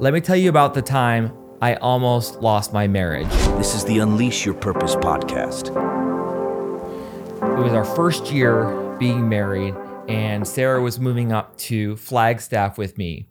Let 0.00 0.14
me 0.14 0.20
tell 0.20 0.36
you 0.36 0.48
about 0.48 0.74
the 0.74 0.82
time 0.82 1.36
I 1.60 1.74
almost 1.74 2.40
lost 2.40 2.72
my 2.72 2.86
marriage. 2.86 3.26
This 3.58 3.74
is 3.74 3.84
the 3.84 3.98
Unleash 3.98 4.46
Your 4.46 4.54
Purpose 4.54 4.94
podcast. 4.94 5.70
It 7.58 7.60
was 7.64 7.72
our 7.72 7.84
first 7.84 8.30
year 8.30 8.96
being 9.00 9.28
married, 9.28 9.74
and 10.06 10.46
Sara 10.46 10.80
was 10.80 11.00
moving 11.00 11.32
up 11.32 11.56
to 11.56 11.96
Flagstaff 11.96 12.78
with 12.78 12.96
me. 12.96 13.26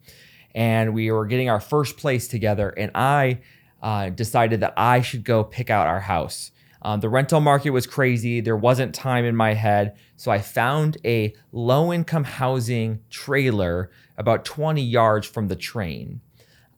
And 0.54 0.92
we 0.92 1.10
were 1.10 1.24
getting 1.24 1.48
our 1.48 1.58
first 1.58 1.96
place 1.96 2.28
together, 2.28 2.68
and 2.68 2.90
I 2.94 3.40
uh, 3.82 4.10
decided 4.10 4.60
that 4.60 4.74
I 4.76 5.00
should 5.00 5.24
go 5.24 5.44
pick 5.44 5.70
out 5.70 5.86
our 5.86 6.00
house. 6.00 6.50
Um, 6.82 7.00
the 7.00 7.08
rental 7.08 7.40
market 7.40 7.70
was 7.70 7.86
crazy. 7.86 8.42
There 8.42 8.58
wasn't 8.58 8.94
time 8.94 9.24
in 9.24 9.34
my 9.34 9.54
head. 9.54 9.96
So 10.16 10.30
I 10.30 10.40
found 10.40 10.98
a 11.02 11.34
low 11.50 11.94
income 11.94 12.24
housing 12.24 13.00
trailer 13.08 13.90
about 14.18 14.44
20 14.44 14.82
yards 14.82 15.26
from 15.26 15.48
the 15.48 15.56
train. 15.56 16.20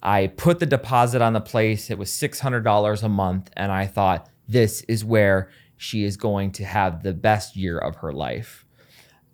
I 0.02 0.28
put 0.28 0.58
the 0.58 0.66
deposit 0.66 1.22
on 1.22 1.32
the 1.32 1.40
place. 1.40 1.90
It 1.90 1.98
was 1.98 2.10
$600 2.10 3.02
a 3.02 3.08
month. 3.08 3.50
And 3.56 3.70
I 3.70 3.86
thought, 3.86 4.28
this 4.48 4.82
is 4.82 5.04
where 5.04 5.50
she 5.76 6.04
is 6.04 6.16
going 6.16 6.52
to 6.52 6.64
have 6.64 7.02
the 7.02 7.12
best 7.12 7.56
year 7.56 7.78
of 7.78 7.96
her 7.96 8.12
life. 8.12 8.64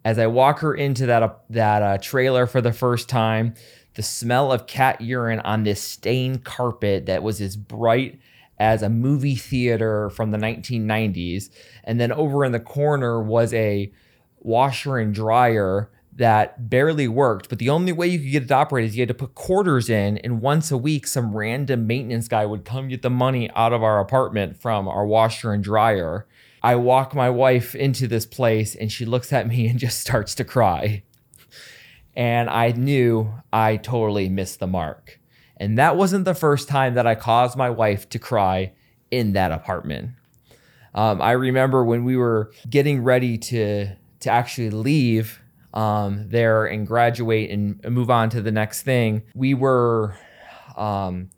As 0.04 0.18
I 0.18 0.26
walk 0.26 0.60
her 0.60 0.74
into 0.74 1.06
that, 1.06 1.22
uh, 1.22 1.34
that 1.50 1.82
uh, 1.82 1.98
trailer 1.98 2.46
for 2.46 2.60
the 2.60 2.72
first 2.72 3.08
time, 3.08 3.54
the 3.94 4.02
smell 4.02 4.52
of 4.52 4.66
cat 4.66 5.00
urine 5.00 5.40
on 5.40 5.64
this 5.64 5.82
stained 5.82 6.44
carpet 6.44 7.06
that 7.06 7.22
was 7.22 7.40
as 7.40 7.56
bright 7.56 8.20
as 8.58 8.82
a 8.82 8.88
movie 8.88 9.34
theater 9.34 10.10
from 10.10 10.30
the 10.30 10.38
1990s. 10.38 11.50
And 11.84 11.98
then 12.00 12.12
over 12.12 12.44
in 12.44 12.52
the 12.52 12.60
corner 12.60 13.22
was 13.22 13.52
a 13.54 13.90
washer 14.38 14.98
and 14.98 15.14
dryer 15.14 15.90
that 16.16 16.70
barely 16.70 17.06
worked, 17.06 17.48
but 17.48 17.58
the 17.58 17.68
only 17.68 17.92
way 17.92 18.06
you 18.06 18.18
could 18.18 18.30
get 18.30 18.42
it 18.44 18.48
to 18.48 18.54
operate 18.54 18.86
is 18.86 18.96
you 18.96 19.02
had 19.02 19.08
to 19.08 19.14
put 19.14 19.34
quarters 19.34 19.90
in, 19.90 20.18
and 20.18 20.40
once 20.40 20.70
a 20.70 20.76
week, 20.76 21.06
some 21.06 21.36
random 21.36 21.86
maintenance 21.86 22.26
guy 22.26 22.46
would 22.46 22.64
come 22.64 22.88
get 22.88 23.02
the 23.02 23.10
money 23.10 23.50
out 23.54 23.72
of 23.72 23.82
our 23.82 24.00
apartment 24.00 24.60
from 24.60 24.88
our 24.88 25.06
washer 25.06 25.52
and 25.52 25.62
dryer. 25.62 26.26
I 26.62 26.76
walk 26.76 27.14
my 27.14 27.28
wife 27.28 27.74
into 27.74 28.08
this 28.08 28.24
place, 28.24 28.74
and 28.74 28.90
she 28.90 29.04
looks 29.04 29.32
at 29.32 29.46
me 29.46 29.66
and 29.68 29.78
just 29.78 30.00
starts 30.00 30.34
to 30.36 30.44
cry. 30.44 31.02
And 32.14 32.48
I 32.48 32.72
knew 32.72 33.32
I 33.52 33.76
totally 33.76 34.30
missed 34.30 34.58
the 34.58 34.66
mark. 34.66 35.20
And 35.58 35.78
that 35.78 35.96
wasn't 35.96 36.24
the 36.24 36.34
first 36.34 36.68
time 36.68 36.94
that 36.94 37.06
I 37.06 37.14
caused 37.14 37.58
my 37.58 37.68
wife 37.68 38.08
to 38.10 38.18
cry 38.18 38.72
in 39.10 39.34
that 39.34 39.52
apartment. 39.52 40.12
Um, 40.94 41.20
I 41.20 41.32
remember 41.32 41.84
when 41.84 42.04
we 42.04 42.16
were 42.16 42.52
getting 42.68 43.04
ready 43.04 43.36
to 43.38 43.94
to 44.20 44.30
actually 44.30 44.70
leave 44.70 45.42
um, 45.76 46.30
there 46.30 46.64
and 46.64 46.86
graduate 46.86 47.50
and 47.50 47.84
move 47.84 48.10
on 48.10 48.30
to 48.30 48.40
the 48.40 48.50
next 48.50 48.82
thing, 48.82 49.22
we 49.34 49.52
were 49.52 50.16
um, 50.74 51.28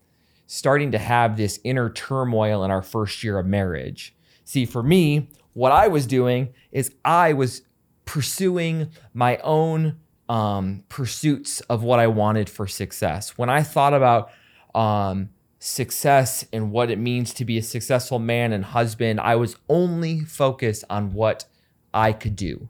starting 0.47 0.92
to 0.92 0.98
have 0.98 1.36
this 1.36 1.58
inner 1.64 1.91
turmoil 1.91 2.62
in 2.64 2.70
our 2.70 2.83
first 2.83 3.25
year 3.25 3.39
of 3.41 3.47
marriage. 3.47 4.14
See, 4.45 4.64
for 4.64 4.83
me, 4.83 5.28
what 5.55 5.72
I 5.72 5.89
was 5.89 6.06
doing 6.06 6.55
is 6.70 6.95
I 7.05 7.33
was 7.33 7.62
pursuing 8.05 8.91
my 9.12 9.39
own 9.39 9.98
um, 10.28 10.84
pursuits 10.89 11.61
of 11.62 11.83
what 11.83 11.98
I 11.98 12.06
wanted 12.06 12.48
for 12.48 12.69
success. 12.69 13.36
When 13.36 13.50
I 13.50 13.64
thought 13.64 13.92
about 13.92 14.30
um, 14.73 15.30
success 15.58 16.47
and 16.52 16.70
what 16.70 16.92
it 16.92 16.98
means 16.98 17.34
to 17.34 17.45
be 17.45 17.58
a 17.58 17.62
successful 17.62 18.20
man 18.20 18.52
and 18.52 18.64
husband, 18.64 19.19
I 19.19 19.34
was 19.34 19.56
only 19.69 20.20
focused 20.20 20.84
on 20.89 21.12
what 21.12 21.47
I 21.92 22.12
could 22.12 22.36
do 22.36 22.69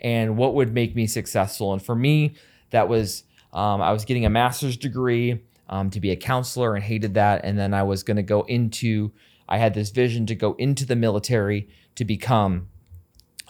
and 0.00 0.36
what 0.36 0.54
would 0.54 0.72
make 0.72 0.94
me 0.94 1.06
successful. 1.06 1.72
And 1.72 1.82
for 1.82 1.94
me, 1.94 2.34
that 2.70 2.88
was 2.88 3.24
um, 3.52 3.80
I 3.80 3.92
was 3.92 4.04
getting 4.04 4.24
a 4.24 4.30
master's 4.30 4.76
degree 4.76 5.40
um, 5.68 5.90
to 5.90 6.00
be 6.00 6.10
a 6.10 6.16
counselor 6.16 6.74
and 6.74 6.84
hated 6.84 7.14
that. 7.14 7.44
And 7.44 7.58
then 7.58 7.74
I 7.74 7.82
was 7.82 8.02
going 8.02 8.16
to 8.16 8.22
go 8.22 8.42
into, 8.42 9.12
I 9.48 9.58
had 9.58 9.74
this 9.74 9.90
vision 9.90 10.26
to 10.26 10.34
go 10.34 10.54
into 10.54 10.84
the 10.84 10.96
military 10.96 11.68
to 11.94 12.04
become 12.04 12.68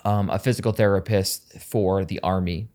um, 0.05 0.31
a 0.31 0.39
physical 0.39 0.73
therapist 0.73 1.61
for 1.61 2.05
the 2.05 2.21
Army 2.21 2.69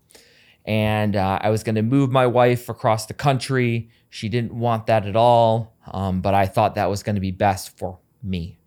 and 0.65 1.15
uh, 1.15 1.39
I 1.41 1.49
was 1.49 1.63
going 1.63 1.75
to 1.75 1.81
move 1.81 2.11
my 2.11 2.27
wife 2.27 2.69
across 2.69 3.05
the 3.05 3.13
country. 3.13 3.89
She 4.09 4.29
didn't 4.29 4.53
want 4.53 4.85
that 4.87 5.05
at 5.05 5.15
all, 5.15 5.75
um, 5.91 6.21
but 6.21 6.33
I 6.33 6.45
thought 6.45 6.75
that 6.75 6.89
was 6.89 7.03
going 7.03 7.15
to 7.15 7.21
be 7.21 7.31
best 7.31 7.77
for 7.77 7.99
me. 8.21 8.59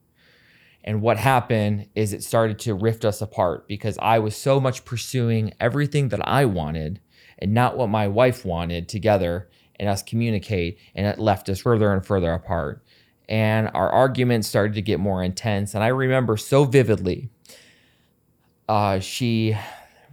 And 0.86 1.02
what 1.02 1.16
happened 1.16 1.88
is 1.96 2.12
it 2.12 2.22
started 2.22 2.60
to 2.60 2.74
rift 2.74 3.04
us 3.04 3.20
apart 3.20 3.66
because 3.66 3.98
I 3.98 4.20
was 4.20 4.36
so 4.36 4.60
much 4.60 4.84
pursuing 4.84 5.52
everything 5.58 6.10
that 6.10 6.26
I 6.26 6.44
wanted 6.44 7.00
and 7.38 7.52
not 7.52 7.76
what 7.76 7.88
my 7.88 8.06
wife 8.06 8.44
wanted 8.44 8.88
together 8.88 9.48
and 9.78 9.88
us 9.88 10.02
communicate, 10.02 10.78
and 10.94 11.06
it 11.06 11.18
left 11.18 11.48
us 11.50 11.60
further 11.60 11.92
and 11.92 12.06
further 12.06 12.32
apart. 12.32 12.82
And 13.28 13.68
our 13.74 13.90
arguments 13.90 14.48
started 14.48 14.74
to 14.74 14.82
get 14.82 15.00
more 15.00 15.22
intense. 15.22 15.74
And 15.74 15.84
I 15.84 15.88
remember 15.88 16.36
so 16.36 16.64
vividly, 16.64 17.28
uh, 18.68 19.00
she 19.00 19.56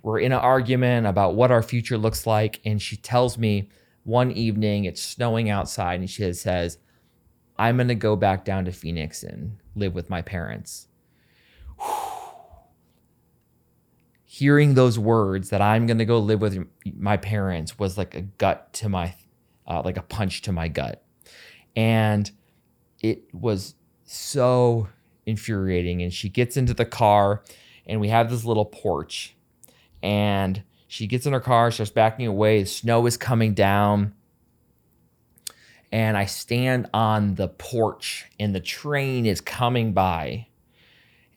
we're 0.01 0.19
in 0.19 0.33
an 0.33 0.39
argument 0.39 1.07
about 1.07 1.35
what 1.35 1.49
our 1.49 1.63
future 1.63 1.97
looks 1.97 2.27
like. 2.27 2.59
And 2.65 2.81
she 2.81 2.97
tells 2.97 3.37
me 3.37 3.69
one 4.03 4.31
evening, 4.31 4.83
it's 4.83 5.01
snowing 5.01 5.49
outside, 5.49 6.01
and 6.01 6.09
she 6.09 6.33
says, 6.33 6.77
I'm 7.57 7.77
going 7.77 7.87
to 7.87 7.95
go 7.95 8.17
back 8.17 8.43
down 8.43 8.65
to 8.65 8.71
Phoenix 8.71 9.23
and 9.23 9.57
live 9.75 9.93
with 9.93 10.09
my 10.09 10.21
parents. 10.21 10.87
Hearing 14.25 14.73
those 14.73 14.97
words 14.97 15.49
that 15.49 15.61
I'm 15.61 15.85
going 15.85 15.99
to 15.99 16.05
go 16.05 16.17
live 16.19 16.41
with 16.41 16.67
my 16.97 17.17
parents 17.17 17.77
was 17.77 17.97
like 17.97 18.15
a 18.15 18.21
gut 18.21 18.73
to 18.73 18.89
my, 18.89 19.15
uh, 19.67 19.81
like 19.85 19.97
a 19.97 20.01
punch 20.01 20.41
to 20.43 20.51
my 20.51 20.67
gut. 20.67 21.03
And 21.75 22.31
it 22.99 23.23
was 23.33 23.75
so 24.05 24.87
infuriating. 25.25 26.01
And 26.01 26.11
she 26.11 26.29
gets 26.29 26.57
into 26.57 26.73
the 26.73 26.85
car, 26.85 27.43
and 27.85 28.01
we 28.01 28.09
have 28.09 28.31
this 28.31 28.43
little 28.43 28.65
porch 28.65 29.35
and 30.03 30.61
she 30.87 31.07
gets 31.07 31.25
in 31.25 31.33
her 31.33 31.39
car, 31.39 31.71
starts 31.71 31.89
backing 31.89 32.27
away. 32.27 32.61
The 32.61 32.67
snow 32.67 33.07
is 33.07 33.17
coming 33.17 33.55
down. 33.55 34.13
And 35.93 36.17
I 36.17 36.25
stand 36.25 36.89
on 36.91 37.35
the 37.35 37.47
porch, 37.47 38.25
and 38.39 38.55
the 38.55 38.59
train 38.59 39.27
is 39.27 39.41
coming 39.41 39.93
by. 39.93 40.47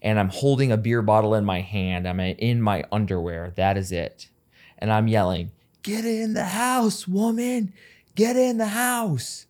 And 0.01 0.19
I'm 0.19 0.31
holding 0.31 0.73
a 0.73 0.79
beer 0.79 1.03
bottle 1.03 1.35
in 1.35 1.45
my 1.45 1.61
hand. 1.61 2.09
I'm 2.09 2.19
in 2.21 2.63
my 2.63 2.83
underwear. 2.91 3.53
That 3.57 3.77
is 3.77 3.93
it. 3.93 4.31
And 4.79 4.91
I'm 4.91 5.09
yelling, 5.09 5.51
Get 5.83 6.07
in 6.07 6.33
the 6.33 6.47
house, 6.47 7.07
woman. 7.07 7.75
Get 8.15 8.37
in 8.37 8.57
the 8.57 8.69
house. 8.69 9.45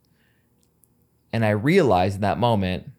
And 1.33 1.45
I 1.45 1.51
realize 1.51 2.17
in 2.17 2.23
that 2.23 2.41
moment, 2.41 2.91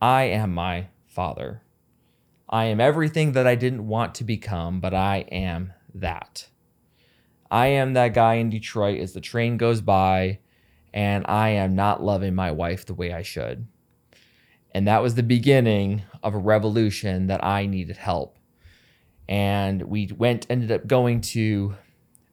I 0.00 0.22
am 0.22 0.54
my 0.54 0.86
father. 1.06 1.60
I 2.48 2.64
am 2.64 2.80
everything 2.80 3.32
that 3.32 3.46
I 3.46 3.56
didn't 3.56 3.86
want 3.86 4.14
to 4.14 4.24
become, 4.24 4.80
but 4.80 4.94
I 4.94 5.26
am 5.30 5.74
that. 5.94 6.48
I 7.50 7.66
am 7.66 7.92
that 7.92 8.14
guy 8.14 8.34
in 8.36 8.48
Detroit 8.48 9.00
as 9.00 9.12
the 9.12 9.20
train 9.20 9.58
goes 9.58 9.82
by, 9.82 10.38
and 10.92 11.24
I 11.28 11.50
am 11.50 11.74
not 11.74 12.02
loving 12.02 12.34
my 12.34 12.50
wife 12.50 12.86
the 12.86 12.94
way 12.94 13.12
I 13.12 13.22
should. 13.22 13.66
And 14.72 14.86
that 14.86 15.02
was 15.02 15.14
the 15.14 15.22
beginning 15.22 16.02
of 16.22 16.34
a 16.34 16.38
revolution 16.38 17.26
that 17.26 17.44
I 17.44 17.66
needed 17.66 17.96
help. 17.96 18.38
And 19.28 19.82
we 19.82 20.10
went, 20.16 20.46
ended 20.50 20.72
up 20.72 20.86
going 20.86 21.20
to 21.22 21.74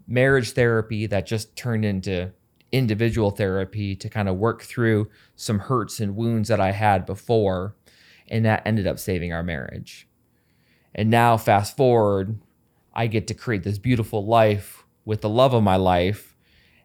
marriage 0.07 0.51
therapy 0.51 1.05
that 1.07 1.25
just 1.25 1.55
turned 1.55 1.85
into 1.85 2.31
individual 2.71 3.31
therapy 3.31 3.95
to 3.95 4.09
kind 4.09 4.27
of 4.27 4.37
work 4.37 4.61
through 4.61 5.09
some 5.35 5.59
hurts 5.59 5.99
and 5.99 6.15
wounds 6.15 6.49
that 6.49 6.59
I 6.59 6.71
had 6.71 7.05
before. 7.05 7.75
And 8.27 8.45
that 8.45 8.63
ended 8.65 8.87
up 8.87 8.99
saving 8.99 9.31
our 9.31 9.43
marriage. 9.43 10.07
And 10.93 11.09
now, 11.09 11.37
fast 11.37 11.77
forward, 11.77 12.39
I 12.93 13.07
get 13.07 13.27
to 13.27 13.33
create 13.33 13.63
this 13.63 13.77
beautiful 13.77 14.25
life 14.25 14.83
with 15.05 15.21
the 15.21 15.29
love 15.29 15.53
of 15.53 15.63
my 15.63 15.75
life 15.75 16.35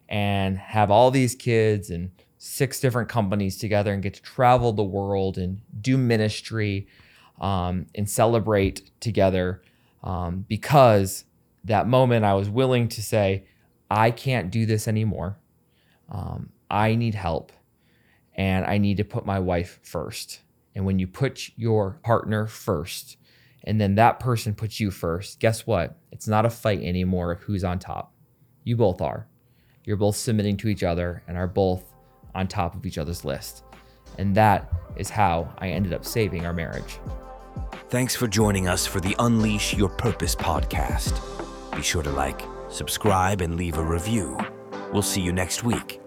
and 0.09 0.57
have 0.57 0.91
all 0.91 1.11
these 1.11 1.35
kids 1.35 1.89
and 1.89 2.11
six 2.37 2.79
different 2.79 3.09
companies 3.09 3.57
together 3.57 3.93
and 3.93 4.03
get 4.03 4.13
to 4.15 4.21
travel 4.21 4.73
the 4.73 4.83
world 4.83 5.37
and 5.37 5.61
do 5.79 5.97
ministry 5.97 6.87
um, 7.39 7.85
and 7.95 8.09
celebrate 8.09 8.91
together 8.99 9.61
um, 10.03 10.45
because 10.47 11.25
that 11.63 11.87
moment 11.87 12.25
I 12.25 12.33
was 12.33 12.49
willing 12.49 12.89
to 12.89 13.01
say, 13.01 13.45
I 13.89 14.11
can't 14.11 14.51
do 14.51 14.65
this 14.65 14.87
anymore. 14.87 15.39
Um, 16.09 16.49
I 16.69 16.95
need 16.95 17.15
help 17.15 17.51
and 18.35 18.65
I 18.65 18.77
need 18.77 18.97
to 18.97 19.05
put 19.05 19.25
my 19.25 19.39
wife 19.39 19.79
first. 19.83 20.41
And 20.75 20.85
when 20.85 20.99
you 20.99 21.07
put 21.07 21.49
your 21.55 21.99
partner 22.03 22.47
first, 22.47 23.17
and 23.63 23.79
then 23.79 23.95
that 23.95 24.19
person 24.19 24.53
puts 24.53 24.79
you 24.79 24.91
first, 24.91 25.39
guess 25.39 25.65
what? 25.65 25.97
It's 26.11 26.27
not 26.27 26.45
a 26.45 26.49
fight 26.49 26.81
anymore 26.81 27.31
of 27.31 27.43
who's 27.43 27.63
on 27.63 27.79
top. 27.79 28.13
You 28.63 28.75
both 28.75 29.01
are. 29.01 29.27
You're 29.83 29.97
both 29.97 30.15
submitting 30.15 30.57
to 30.57 30.67
each 30.69 30.83
other 30.83 31.23
and 31.27 31.37
are 31.37 31.47
both 31.47 31.83
on 32.33 32.47
top 32.47 32.75
of 32.75 32.85
each 32.85 32.97
other's 32.97 33.25
list. 33.25 33.63
And 34.17 34.35
that 34.35 34.71
is 34.95 35.09
how 35.09 35.53
I 35.57 35.69
ended 35.69 35.93
up 35.93 36.05
saving 36.05 36.45
our 36.45 36.53
marriage. 36.53 36.99
Thanks 37.89 38.15
for 38.15 38.27
joining 38.27 38.67
us 38.67 38.85
for 38.85 38.99
the 38.99 39.15
Unleash 39.19 39.73
Your 39.73 39.89
Purpose 39.89 40.35
podcast. 40.35 41.19
Be 41.75 41.81
sure 41.81 42.03
to 42.03 42.11
like, 42.11 42.41
subscribe, 42.69 43.41
and 43.41 43.55
leave 43.55 43.77
a 43.77 43.83
review. 43.83 44.37
We'll 44.91 45.01
see 45.01 45.21
you 45.21 45.33
next 45.33 45.63
week. 45.63 46.02